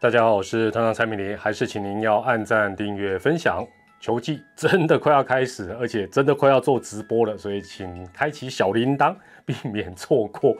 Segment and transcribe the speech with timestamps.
[0.00, 3.66] 大家好，我是团长蔡明林，还是请您要按赞、订阅、分享。
[3.98, 9.12] 球季真的快要开始，而且真的快要做直播了，所以请开启小铃铛，
[9.44, 10.56] 避免错过。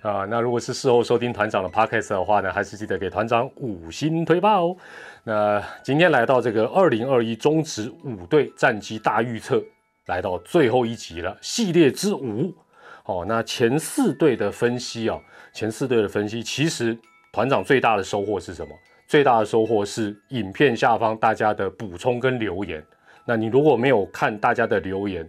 [0.00, 4.76] 啊，那如果是事后收听团长的 podcast 的话呢，还是记得给团长五星推爆哦。
[5.22, 9.62] 那今天来到这个二零二一中职五队战绩大预测，
[10.06, 12.54] 来到最后一集了，系列之五。
[13.04, 15.20] 哦，那前四队的分析哦，
[15.52, 16.96] 前四队的分析，其实
[17.38, 18.74] 团长最大的收获是什么？
[19.06, 22.84] 最大的收获是影片下方大家的补充跟留言。
[23.24, 25.24] 那你如果没有看大家的留言，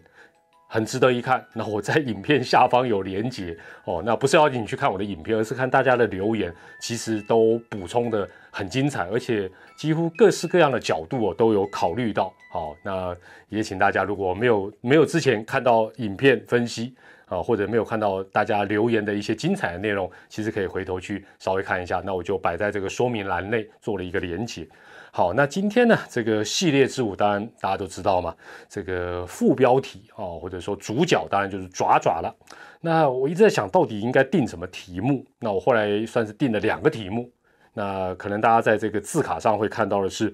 [0.67, 1.45] 很值得一看。
[1.53, 4.01] 那我在影片下方有连结哦。
[4.03, 6.51] 那不是要你去看我的影片，而是看大家的留言，
[6.81, 12.33] 其实都补充的很精彩，而且几乎各式各样的角度哦都有考虑到。
[12.51, 13.15] 好，那
[13.49, 16.95] 也请大家如果没有没有之前看到影片分析
[17.29, 22.01] 啊，或者没有看到大家留言的一些精彩的内容，其实可以回头去稍微看一下。
[22.03, 24.67] 那我就摆在这个说明栏内做了一个连接。
[25.11, 28.35] 好，那今天呢，这个系列之舞，当然大家都知道嘛，
[28.67, 32.35] 这个副标题哦，或者说主角，当然就是爪爪了。
[32.81, 37.29] 那我一直在想到底应该定什么题目，那我后来算是定了两个题目。
[37.73, 40.33] 那可能大家在这个字卡上会看到的是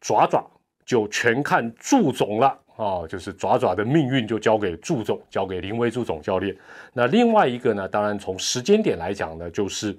[0.00, 0.44] 爪爪，
[0.90, 6.56] 就全看祝总了啊，就是爪爪的命运就交给祝总，交给林威祝总教练。
[6.92, 9.96] 那另外一个呢，当然从时间点来讲呢，就是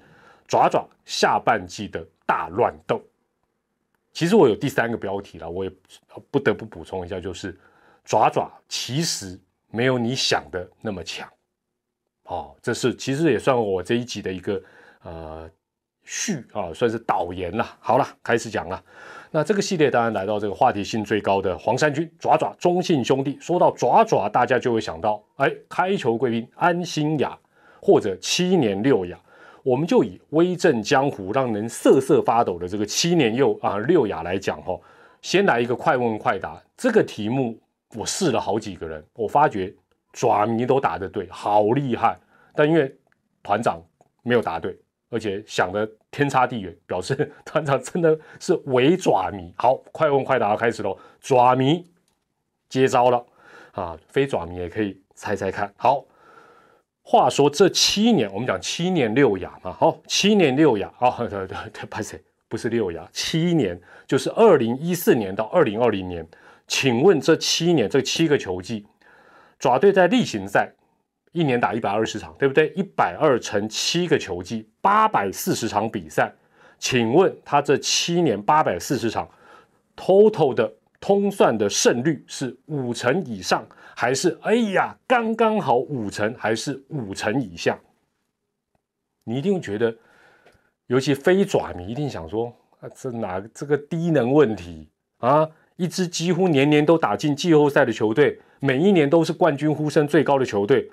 [0.50, 3.02] 爪爪下半季的大乱斗。
[4.12, 5.72] 其实我有第三个标题了，我也
[6.30, 7.58] 不得不补充一下，就是
[8.04, 11.26] 爪爪其实没有你想的那么强，
[12.24, 14.62] 哦，这是其实也算我这一集的一个
[15.04, 15.50] 呃
[16.04, 17.66] 序啊，算是导言了。
[17.80, 18.84] 好了，开始讲了。
[19.34, 27.38] 那这个系列当然来到这个话题性最高的黄山军爪爪中信兄弟，说到爪爪，大家就会想到哎，开球贵宾安心雅
[27.82, 29.18] 或者七年六雅。
[29.64, 34.78] 我们就以威震江湖、让人瑟瑟发抖的这个七年又啊六雅来讲哈，
[35.22, 36.62] 先来一个快问快答。
[36.76, 37.58] 这个题目
[37.96, 39.74] 我试了好几个人，我发觉
[40.12, 42.20] 爪迷都答得对，好厉害。
[42.54, 42.94] 但因为
[43.42, 43.82] 团长
[44.24, 44.78] 没有答对，
[45.12, 49.54] 而且想的天差地远，表示 团长真的是伪爪迷。
[49.56, 51.86] 好，快问快答开始喽，爪迷
[52.68, 53.24] 接招了
[53.74, 55.72] 啊，非爪迷也可以猜猜看。
[55.78, 56.04] 好。
[57.04, 66.26] 话说这七年，我们讲七年六雅嘛，好，七年六雅啊，对 对对，不是不是六雅，七年就是二零一四年到二零二零年。
[66.68, 68.86] 请问这七年这七个球季，
[69.58, 70.72] 爪队在例行赛
[71.32, 72.70] 一年打一百二十场，对不对？
[72.76, 76.34] 一百二乘七个球季，八百四十场比赛。
[76.78, 79.30] 请问他这七年八百四十场
[79.96, 83.66] ，total 的通算的胜率是五成以上？
[83.96, 87.80] 还是哎呀，刚刚好五成，还是五成以下？
[89.24, 89.96] 你一定觉得，
[90.88, 95.48] 尤其非爪迷一定想说啊，这哪这个低能问题啊？
[95.76, 100.92] 一支几乎年年都打进季后赛的球队，每一年都是冠军呼声最高的球队，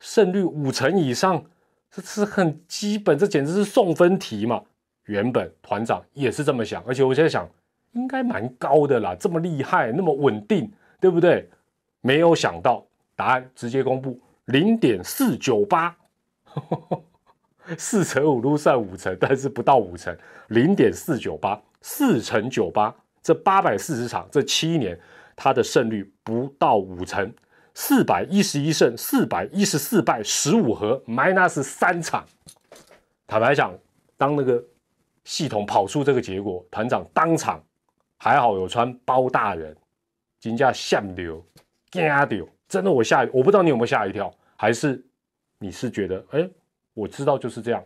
[0.00, 1.44] 胜率五成以上，
[1.90, 4.62] 这是很基本，这简直是送分题嘛！
[5.04, 7.48] 原本团长也是这么想，而且我现在想，
[7.92, 11.48] 应该蛮高的啦，这么厉害，那么稳定，对不对？
[12.00, 15.94] 没有想到答案直接公布零点四九八，
[17.76, 20.16] 四乘五都算五成，但是不到五成，
[20.48, 24.98] 零点四九八，四乘九八，这八百四十场这七年，
[25.36, 27.30] 他的胜率不到五成，
[27.82, 32.22] 四百一十一胜，四百一十四败，十五和 minus 三场。
[33.26, 33.74] 坦白讲，
[34.18, 34.62] 当那个
[35.24, 37.64] 系统跑出这个结果，团长当场
[38.18, 39.74] 还好有穿包大人，
[40.40, 41.42] 金价下流。
[41.90, 42.46] 吓掉！
[42.68, 45.02] 真的，我吓，我不知道你有没有吓一跳，还是
[45.58, 46.46] 你是觉得，哎，
[46.92, 47.82] 我知道就是这样。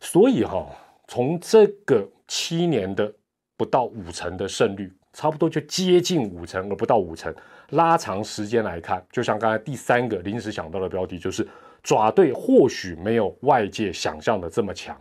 [0.00, 0.66] 所以哈，
[1.06, 3.10] 从这个七年的
[3.56, 7.34] 不到五成的胜率，差不多就接近五成，而不到五成，
[7.70, 11.46] 拉长时间来看，就像刚才第三个临时想到的标题，就是
[11.82, 14.98] 爪队或许没有外界想象的这么强，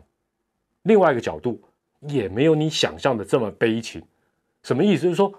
[0.84, 1.62] 另外一个角度
[2.02, 4.04] 也没有你想象的这么悲情。
[4.64, 5.04] 什么意思？
[5.04, 5.34] 就是说，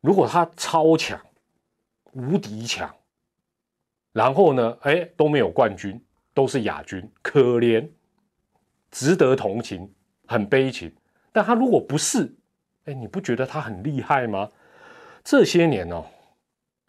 [0.00, 1.20] 如果他超强。
[2.12, 2.92] 无敌强，
[4.12, 4.76] 然后呢？
[4.80, 6.02] 哎，都没有冠军，
[6.34, 7.88] 都是亚军，可怜，
[8.90, 9.88] 值得同情，
[10.26, 10.92] 很悲情。
[11.30, 12.34] 但他如果不是，
[12.86, 14.48] 哎，你不觉得他很厉害吗？
[15.22, 16.02] 这些年呢，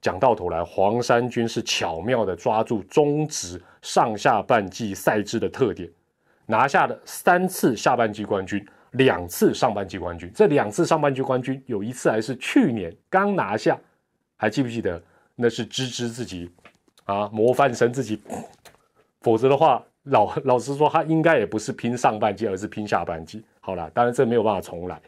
[0.02, 5.90] 讲到头来，黄山军是巧妙的抓住中职上下半季赛制的特点，
[6.46, 10.32] 拿下了三次下半季冠军，两次上半季冠军。
[10.34, 13.78] 这两次上半季冠军，有一次还是去年刚拿下，
[14.38, 15.02] 还记不记得？
[15.36, 16.52] 那是芝芝自己
[17.06, 18.22] 啊，模范生自己，
[19.22, 23.44] 否则的话，老老实说，他应该也不是拼上半季，而是拼下半季。
[23.60, 25.02] 好了，当然这没有办法重来。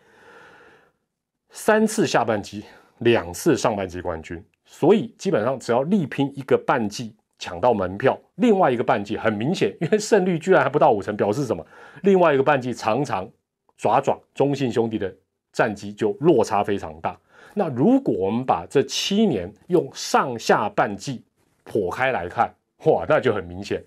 [1.55, 2.65] 三次下半季，
[2.97, 11.63] 两次上半季冠军，所以基本上只要力拼一个半季抢到门票，另外一个半季很明显，因为胜率居然还不到五成，表示什么？
[12.01, 13.29] 另外一个半季常常
[13.77, 15.15] 爪爪中信兄弟的
[15.51, 17.15] 战绩就落差非常大。
[17.53, 21.23] 那如果我们把这七年用上下半季
[21.63, 22.51] 剖开来看，
[22.85, 23.79] 哇，那就很明显。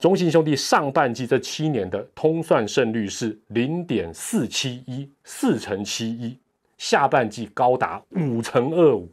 [0.00, 6.36] 中信兄弟上半季这七年的通算胜率是零点四七一，四乘七一；
[6.82, 9.08] 下半季高达五乘二五，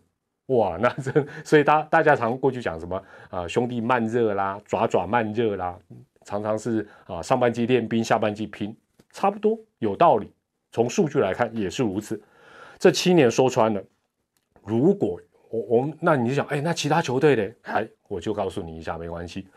[0.47, 2.99] 哇，那这所以大大家常过去讲什么
[3.29, 5.77] 啊，兄弟慢热啦，爪爪慢热啦，
[6.25, 8.75] 常常是啊上半季练兵，下半季拼，
[9.11, 10.31] 差不多有道理。
[10.71, 12.19] 从数据来看也是如此。
[12.79, 13.83] 这七年说穿了，
[14.63, 17.53] 如果我我们那你就想，哎，那其他球队呢？
[17.65, 19.47] 哎，我就告诉你一下，没关系。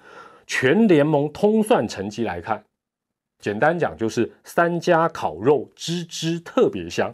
[0.47, 2.63] 全联盟通算成绩来看，
[3.39, 7.11] 简单讲就是三家烤肉吱吱特别香。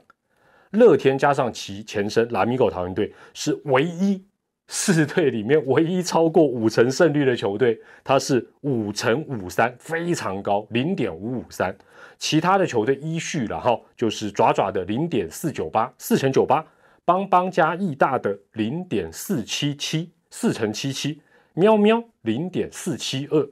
[0.73, 4.25] 乐天加上其前身拉米狗桃园队是唯一
[4.67, 11.75] 四队里面唯一超过五成胜率的球队，它是五成五三，非常高，零点五五三。
[12.19, 16.63] 其他的球队依序然后就是爪爪的零点四九八，四乘九八；
[17.05, 21.19] 邦邦加义大的零点四七七，四乘七七；
[21.55, 23.49] 喵喵零点四七二。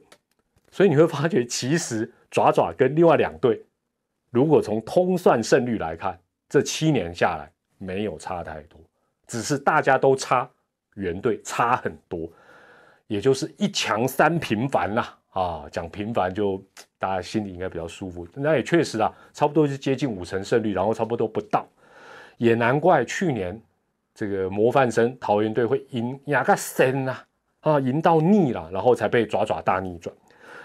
[0.69, 3.63] 所以你会发觉，其实爪爪跟另外两队，
[4.29, 6.19] 如果从通算胜率来看，
[6.49, 8.79] 这七年下来没有差太多，
[9.27, 10.49] 只是大家都差
[10.95, 12.29] 原队差很多，
[13.07, 15.17] 也就是一强三平凡啦。
[15.29, 16.59] 啊，讲平凡就
[16.97, 18.27] 大家心里应该比较舒服。
[18.33, 21.67] 那也确实啊，差不多是接近五成胜率，然后差不多不到，
[22.37, 23.61] 也难怪去年
[24.15, 27.19] 这个模范生桃园队会赢亚个森呐，
[27.59, 30.15] 啊，赢到腻了，然后才被爪爪大逆转。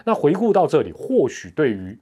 [0.06, 1.98] 那回顾到这里，或许对于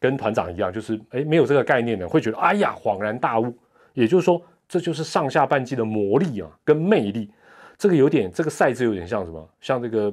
[0.00, 3.56] 跟团长一样，就是哎没有这个概念的，会觉得哎呀恍然大悟。
[3.92, 7.30] 也就是说，这就是上下半季的魔力啊，跟魅力。
[7.76, 9.48] 这个有点，这个赛制有点像什么？
[9.60, 10.12] 像这个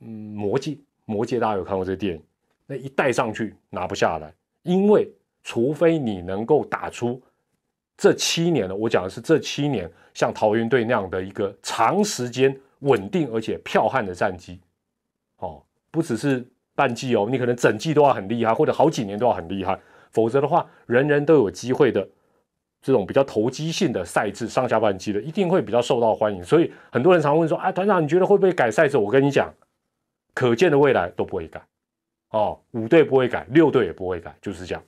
[0.00, 0.78] 嗯魔戒。
[1.06, 2.22] 魔戒大家有看过这个电影？
[2.66, 4.32] 那一带上去拿不下来，
[4.62, 5.06] 因为
[5.42, 7.20] 除非你能够打出
[7.94, 14.58] 这七年的，我讲的是这七年像桃园队那样的一个长时间稳定而且剽悍的战绩，
[15.38, 19.78] 哦，不只是半季哦，你可能整季都要很厉害，或者好几年都要很厉害，
[20.10, 22.08] 否则的话，人人都有机会的
[22.82, 26.42] 这种比较投机性的赛制，上下半季的一定会比较受到欢迎。
[26.42, 29.52] 所以很多人常问说：“啊，团长，你觉得会不会改赛制？”我跟你讲。
[30.36, 31.62] 可见的未来都不会改，
[32.30, 34.82] 哦，五队不会改，六队也不会改，就是这样。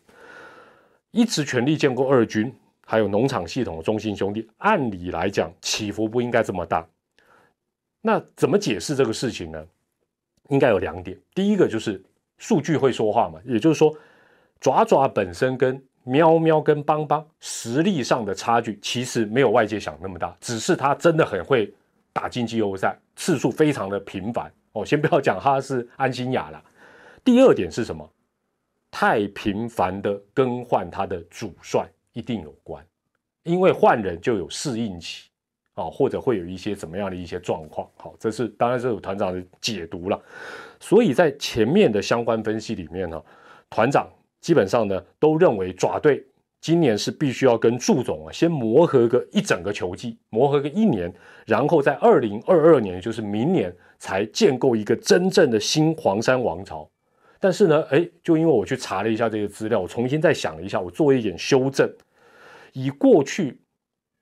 [1.12, 2.52] 一直全力建构二军，
[2.84, 6.84] 还有农场系统的中心兄弟，按理来讲起伏不应该这么大。
[8.00, 9.64] 那怎么解释这个事情呢？
[10.48, 11.18] 应该有两点。
[11.34, 12.02] 第一个就是
[12.38, 13.94] 数据会说话嘛，也就是说，
[14.60, 21.72] 爪爪本身跟喵喵跟邦邦实力上的差距，其实没有外界想那么大，只是他真的很会
[22.12, 24.50] 打进季后赛，次数非常的频繁。
[24.72, 26.62] 哦，先不要讲他是安心雅了。
[27.24, 28.08] 第二点是什么？
[28.88, 32.82] 太频繁的更换他的主帅一定有关，
[33.42, 35.28] 因为换人就有适应期
[35.76, 37.88] 啊，或者会有一些怎么样的一些状况。
[37.96, 40.20] 好，这是当然是有团长的解读了。
[40.80, 43.22] 所以在前面的相关分析里面呢，
[43.70, 46.26] 团长基本上呢都认为爪队。
[46.58, 51.12] 今年是必须要跟祝总啊先磨合个一整个球季，磨合个一年，
[51.44, 56.88] 然后在二零二二年，就是明年才建构一个真正的新黄山王朝。
[57.38, 61.88] 但是呢，哎，就因为我去查了一下这个资料，我重新再想了一下，我做一点修正。
[62.72, 63.60] 以过去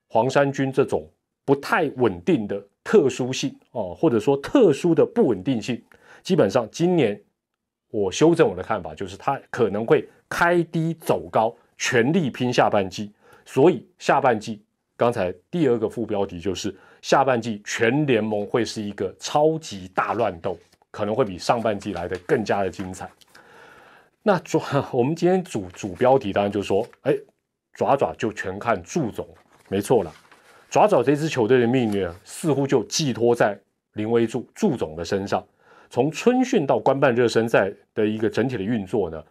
[0.09, 1.09] 黄山军这种
[1.45, 5.83] 不太稳定的特殊性哦，或者说特殊的不稳定性，
[6.23, 7.21] 基本上今年
[7.91, 11.55] 我修正我的看法，就是它可能会开低走高。
[11.77, 13.13] 全力拼下半季，
[13.45, 14.63] 所以下半季
[14.97, 16.73] 刚才第二个副标题就是
[17.03, 20.57] 下半季全联盟会是一个超级大乱斗，
[20.93, 23.11] 可能会比上半季来的更加的精彩。
[24.23, 27.13] 那抓我们今天主主标题当然就说，哎，
[27.73, 29.29] 爪爪就全看祝总，
[29.69, 30.15] 没错了。
[30.75, 33.57] 爪爪这支球队的命运似乎就寄托在
[33.93, 35.47] 林威柱祝总的身上。
[35.89, 39.23] 从春训到官办热身赛的一个整体的运作呢，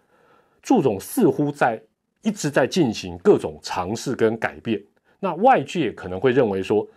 [0.61, 1.77] 祝总似乎在。
[2.21, 4.81] 一直在进行各种尝试跟改变，
[5.19, 6.87] 那外界可能会认为说，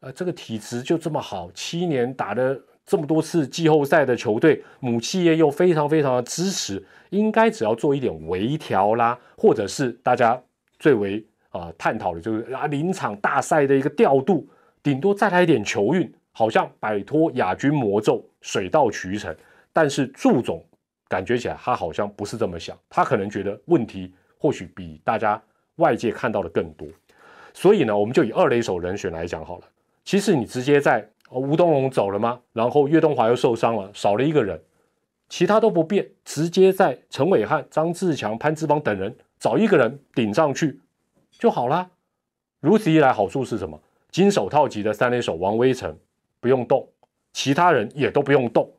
[0.00, 10.38] 呃，这个体质就这么好，七年打了这么多次季后赛的球队，母企业又非常非常的支持，应该只要做一点微调啦，或者是大家
[10.78, 14.46] 最为啊探讨的就是啊临场大赛的一个调度，
[14.82, 19.34] 顶多再来一点球运，好像摆脱亚军魔咒，水到渠成。
[19.72, 20.62] 但是祝总
[21.08, 25.40] 感觉起来他好像不是这么想，他可能觉得问题或许比大家
[25.76, 26.86] 外界看到的更多。
[27.52, 29.64] 所以呢，我们就以二垒手人选来讲好了。
[30.04, 32.40] 其实你直接在吴东龙走了吗？
[32.52, 34.60] 然后岳东华又受伤了，少了一个人，
[35.28, 40.80] 其他都不变，直接在陈伟汉、张志强、潘志邦等人找一个人顶上去
[41.38, 41.90] 就好啦。
[42.60, 43.78] 如此一来，好处是什么？
[44.10, 45.96] 金手套级的三垒手王威成
[46.40, 46.88] 不用动，
[47.32, 48.72] 其他人也都不用动。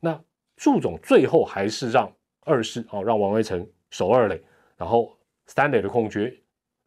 [0.00, 0.20] 那
[0.56, 2.12] 祝总最后还是让
[2.44, 4.42] 二世哦，让王威成守二垒，
[4.76, 5.16] 然后
[5.46, 6.34] 三垒的空缺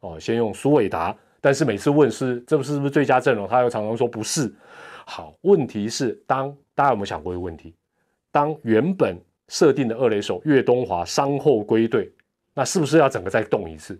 [0.01, 1.15] 哦，先用苏伟达。
[1.41, 4.53] 但是每次问是这不是不是最佳阵容，他又常常说不是。
[5.05, 7.73] 好，问题是当大家有没有想过一个问题？
[8.31, 9.17] 当原本
[9.47, 12.11] 设定的二垒手岳东华伤后归队，
[12.53, 13.97] 那是不是要整个再动一次？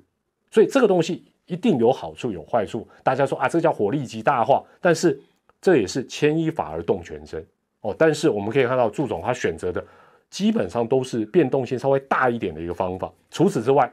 [0.52, 2.88] 所以这个东西一定有好处有坏处。
[3.04, 5.20] 大家说啊，这叫火力极大化，但是
[5.62, 7.46] 这也是牵一发而动全身
[7.82, 7.96] 哦。
[7.98, 9.84] 但是我们可以看到，祝总他选择的
[10.30, 13.12] 基本上都是变动性稍微大一点的一个方法。
[13.30, 13.92] 除此之外，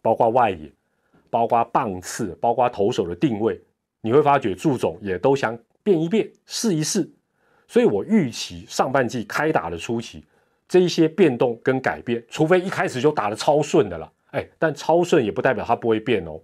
[0.00, 0.70] 包括外野。
[1.28, 3.60] 包括棒次，包括投手的定位，
[4.00, 7.06] 你会发觉祝总也都想变一变，试一试。
[7.66, 10.24] 所以我预期上半季开打的初期，
[10.68, 16.40] 这一些变动跟改变，除非一开始就打得超顺的了，哎，但超顺也不代表它不会变哦，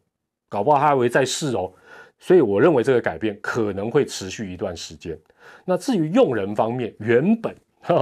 [0.48, 1.72] 搞不好它还会再试哦。
[2.18, 5.18] 所以我认为这个改变可能会持续一段时间。
[5.64, 7.54] 那至于用人方面，原本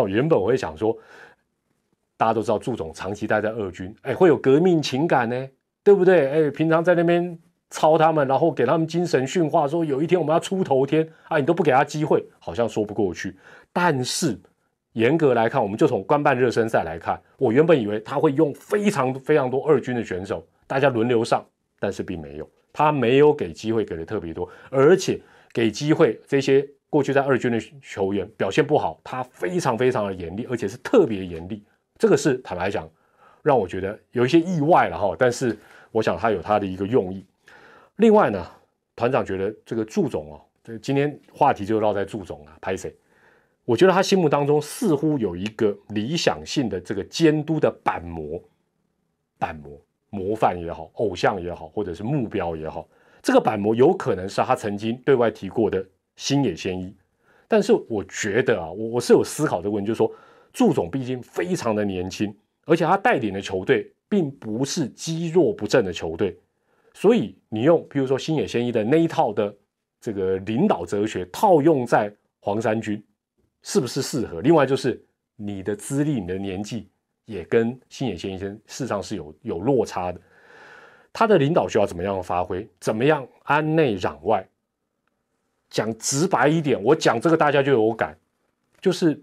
[0.06, 0.96] 原本我会想说，
[2.16, 5.48] 大家都知道祝总长期待在二军，哎，会有革命情感呢。
[5.82, 6.28] 对不对？
[6.30, 7.38] 哎，平常在那边
[7.70, 13.34] 操他们，然后给他们精神训话，说有一天我们要出头天啊，你都不给他机会，好像说不过去。
[13.72, 14.38] 但是
[14.92, 21.44] 严格来看，我们就从官办热身赛来看，我原本以为他会用非常非常多二军的选手，大家轮流上，
[21.78, 25.20] 但是并没有，他没有给机会给的特别多，而且
[25.52, 31.62] 给机会这些过去在二军的球员表现不好，他非常非常的严厉，而且是特别严厉。
[31.98, 32.88] 这个是坦白讲。
[33.42, 35.56] 让我觉得有一些意外了哈，但是
[35.92, 37.24] 我想他有他的一个用意。
[37.96, 38.46] 另外呢，
[38.94, 42.94] 团长觉得这个祝总哦，这今天话题就绕在祝总啊，拍谁？
[43.64, 48.42] 我觉得他心目当中似乎有一个理想性的这个监督的板模、
[49.38, 52.88] 板模模范也好，偶像也好，或者是目标也好，
[53.22, 55.84] 这个板模有可能是他曾经对外提过的
[56.16, 56.94] 星野先一。
[57.46, 60.12] 但是我觉得啊，我我是有思考这个问题，就是说
[60.52, 62.34] 祝总毕竟非常的年轻。
[62.66, 66.38] 而且他带领的球队并不是积弱不振的球队，
[66.94, 69.52] 所以你用比如说星野仙一的那一套的
[70.00, 73.02] 这个领导哲学套用在黄山军，
[73.62, 74.40] 是不是适合？
[74.40, 75.02] 另外就是
[75.36, 76.88] 你的资历、你的年纪
[77.24, 80.20] 也跟星野先生事实上是有有落差的。
[81.12, 82.68] 他的领导需要怎么样发挥？
[82.78, 84.46] 怎么样安内攘外？
[85.68, 88.16] 讲直白一点，我讲这个大家就有感，
[88.80, 89.22] 就是。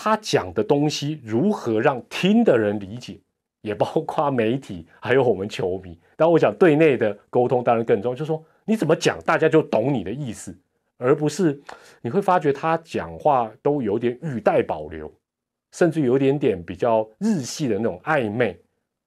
[0.00, 3.18] 他讲的东西如何让听的人理解，
[3.62, 5.98] 也包括媒体还有我们球迷。
[6.14, 10.56] 但我讲对内的沟通当然更重要，就是说你怎么讲，大家就懂你的意思，
[10.98, 11.58] 而不是
[12.02, 15.10] 你会发觉他讲话都有点语带保留，
[15.72, 18.60] 甚至有点点比较日系的那种暧昧，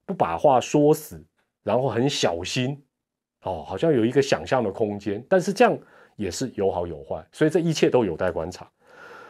[0.06, 1.24] 不把话说死，
[1.64, 2.82] 然后很小心
[3.44, 5.24] 哦，好像有一个想象的空间。
[5.30, 5.78] 但是这样
[6.16, 8.68] 也是有好有坏，所以这一切都有待观察。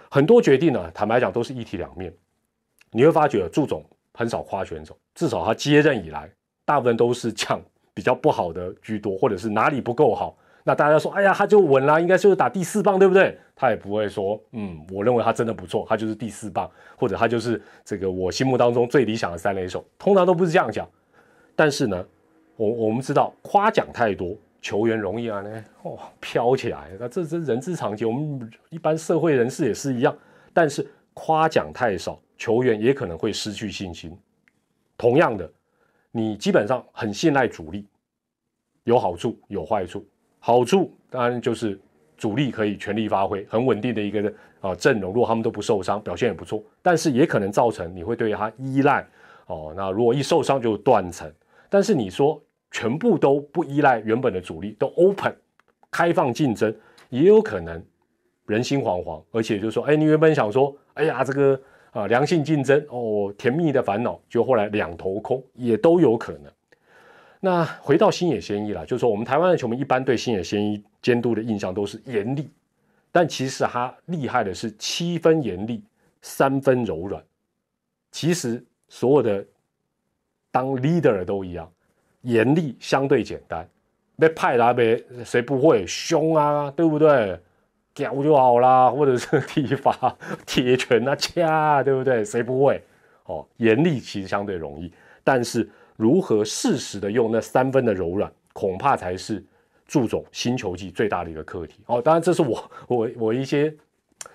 [0.10, 2.14] 很多决定呢，坦白讲都是一体两面。
[2.92, 6.30] 你会发觉祝总很少夸选手，至少他接任以来，
[6.66, 7.62] 大部分都是讲
[7.94, 10.38] 比较不好的居多，或者是哪里不够好。
[10.64, 13.38] 那大家说，哎呀，他就稳了，应该就是打第四棒，对不对？
[13.56, 20.88] 他也不会说，嗯，我认为他真的不错，他就是第四棒，或者他就是这个我心目当中最理想的三垒手，通常都不是这样讲。
[21.56, 22.06] 但是呢，
[22.56, 24.36] 我我们知道夸奖太多。
[24.62, 30.16] 球员容易啊呢，哦飘起来，那这这人之常情，我们一般社会人士也是一样。
[30.54, 34.16] 但是夸奖太少，球员也可能会失去信心。
[35.00, 35.52] 同样的，
[36.12, 37.88] 你基本上很信赖主力，
[38.84, 40.06] 有好处有坏处。
[40.42, 41.80] 好处当然就是
[42.18, 46.62] 主力可以全力发挥，很稳定的一个啊阵容，如果他们都不受伤，表现也不错。
[46.82, 49.08] 但是也可能造成你会对他依赖
[49.48, 51.32] 哦，那如果一受伤就断层。
[51.70, 52.42] 但是你说。
[52.74, 55.36] 全部都不依赖原本的主力，都 open
[55.92, 56.74] 开放竞争，
[57.10, 57.84] 也有可能
[58.46, 61.60] 人心惶惶，而且就是说，哎，你原本想说，哎呀，这个
[61.92, 66.44] 啊良性竞争哦，甜蜜的烦恼，就后来两头空，也都有可能。
[67.44, 72.48] 那回到星野先一啦，就是说，我们台湾的球迷一般对星野先一监督的印象都是严厉，
[73.12, 75.84] 但其实他厉害的是七分严厉，
[76.22, 77.22] 三分柔软。
[78.12, 79.44] 其实所有的
[80.52, 81.70] 当 leader 都一样。
[82.22, 83.68] 严厉相对简单，
[84.20, 86.70] 被派来呗，谁不会凶啊？
[86.70, 87.40] 对不对？
[87.96, 92.24] 屌就好啦，或者是体罚、 铁拳啊、掐，对不对？
[92.24, 92.80] 谁不会？
[93.26, 94.94] 哦，严厉其实相对容易，
[95.24, 95.68] 但是
[96.02, 99.44] 如何适时的用那三分的柔软，恐怕才是
[99.86, 101.82] 祝总新球季最大的一个课题。
[101.86, 103.74] 哦，当然这是我我我一些。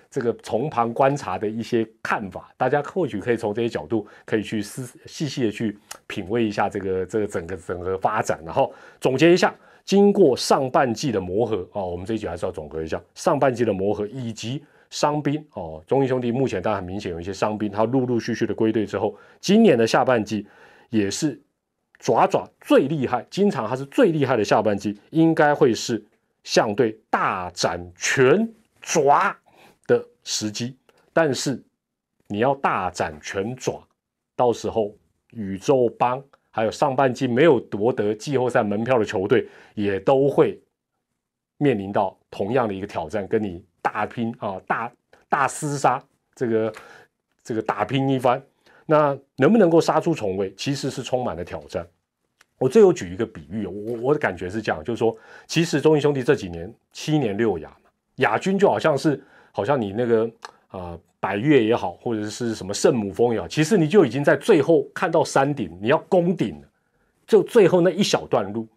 [0.09, 20.47] 这个从旁观察的一些看法，大家或许可以从这些角度可以去思细细的去品味一下这个这个整个整个发展，然后总结一下，经过上半季的磨合哦，我们这一集还是要总结一下上半季的磨合以及伤兵哦，中英兄弟目前当然很明显有一些伤兵，他陆陆续续的归队之后，今年的下半季
[20.89, 21.39] 也是
[21.99, 26.03] 爪爪最厉害，经常他是最厉害的下半季，应该会是
[26.43, 28.47] 相对大展拳
[28.81, 29.35] 爪。
[29.87, 30.75] 的时机，
[31.13, 31.63] 但是
[32.27, 33.81] 你要大展拳爪，
[34.35, 34.93] 到时候
[35.31, 40.61] 宇宙帮还有上半季没有夺得季后赛门票的球队，也都会
[41.57, 44.91] 面临到同样的一个挑战，跟你大拼啊，大
[45.29, 46.03] 大厮杀，
[46.35, 46.73] 这个
[47.41, 48.43] 这个打拼一番，
[48.87, 51.85] 那能不能够杀出重围，其实是充满了挑战。
[52.57, 55.15] 我最后举一个比喻，我我的感觉是这样，就是说，
[55.45, 59.23] 其实中英兄弟这几年七年六亚嘛，亚军就好像是。
[59.49, 60.29] 好像你那个
[60.67, 66.67] 啊，百越也好，或者是什么圣母峰也好，其实你就已经在最后看到山顶，你要攻顶了，
[67.25, 68.67] 就最后那一小段路。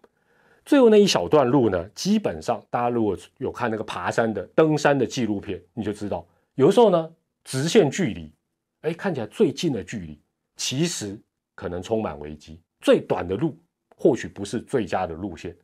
[0.65, 6.25] 最后那一小段路呢，基本上大家如果有看那个爬山的、登山的纪录片，你就知道，
[6.55, 7.07] 有的时候呢，
[7.43, 8.31] 直线距离，
[8.81, 10.19] 哎，看起来最近的距离，
[10.55, 11.19] 其实
[11.55, 12.61] 可能充满危机。
[12.79, 13.57] 最短的路
[13.95, 15.55] 或许不是最佳的路线，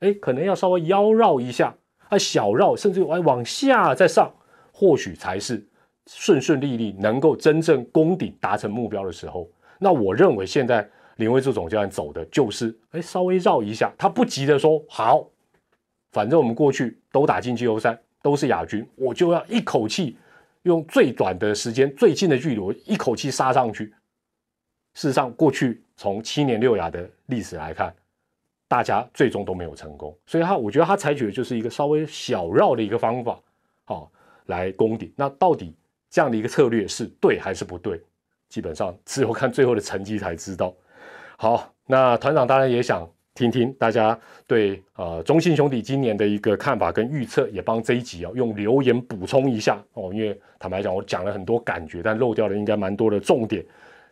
[0.00, 1.74] 哎，可能要稍微腰绕一下，
[2.08, 4.32] 啊，小绕，甚至哎往下再上。
[4.78, 5.66] 或许才是
[6.06, 9.50] 顺顺利利能够真正攻顶达成目标的时候。
[9.78, 15.26] 那我认为现在林威柱总教练走的就是，哎，稍微绕一下，他不急的说好，
[16.12, 20.18] 反正我们过去都打进季后赛，都是亚军，我就要一口气
[20.66, 23.86] 用最短的时间、最近的距离，我一口气杀上去。
[24.94, 27.94] 事实上，过去从七年六亚的历史来看，
[28.68, 33.40] 大家最终都没有成功，所以他我觉得他采取的就是一个稍微小绕的一个方法，
[33.84, 34.12] 好。
[34.46, 35.74] 来攻顶，那到底
[36.08, 38.00] 这样的一个策略是对还是不对？
[38.48, 40.72] 基本上只有看最后的成绩才知道。
[41.36, 43.04] 好，那团长当然也想
[43.36, 50.10] 听听大家对呃中信兄弟今年的一个看法跟预测，也帮这一集啊用留言补充一下哦。
[50.12, 53.64] 因为坦白讲，我讲了很多感觉，但漏掉了应该蛮多的重点。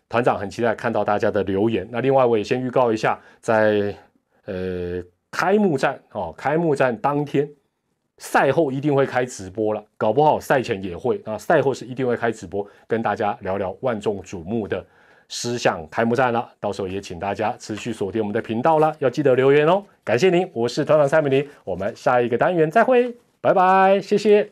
[0.09, 1.89] 团长很期待看到大家的留言。
[1.91, 3.93] 那另外我也先预告一下，在
[4.45, 7.49] 呃开幕战哦，开幕战当天。
[8.19, 11.37] 赛后一定会开直播了，搞不好赛前也会啊。
[11.37, 14.87] 赛后是一定会开直播，跟大家聊聊万众瞩目的
[15.35, 16.49] 思想开幕战了。
[16.61, 19.83] 到时候也请大家持续锁定我们的频道了，要记得留言哦。
[20.05, 24.49] 感谢您，我是团长蔡美玲，我们下一个单元再会，拜拜，谢谢。